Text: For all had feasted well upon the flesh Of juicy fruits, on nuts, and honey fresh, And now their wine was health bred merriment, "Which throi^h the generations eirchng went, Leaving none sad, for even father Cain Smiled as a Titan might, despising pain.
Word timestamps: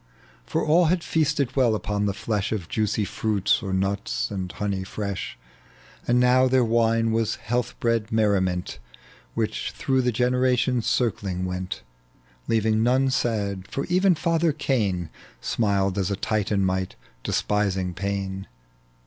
For 0.47 0.65
all 0.65 0.85
had 0.85 1.03
feasted 1.03 1.55
well 1.55 1.75
upon 1.75 2.07
the 2.07 2.13
flesh 2.15 2.51
Of 2.51 2.67
juicy 2.67 3.05
fruits, 3.05 3.61
on 3.61 3.79
nuts, 3.81 4.31
and 4.31 4.51
honey 4.51 4.83
fresh, 4.83 5.37
And 6.07 6.19
now 6.19 6.47
their 6.47 6.65
wine 6.65 7.11
was 7.11 7.35
health 7.35 7.79
bred 7.79 8.11
merriment, 8.11 8.79
"Which 9.35 9.71
throi^h 9.77 10.03
the 10.03 10.11
generations 10.11 10.87
eirchng 10.87 11.43
went, 11.43 11.83
Leaving 12.47 12.81
none 12.81 13.11
sad, 13.11 13.67
for 13.67 13.85
even 13.89 14.15
father 14.15 14.51
Cain 14.51 15.11
Smiled 15.39 15.99
as 15.99 16.09
a 16.09 16.15
Titan 16.15 16.65
might, 16.65 16.95
despising 17.23 17.93
pain. 17.93 18.47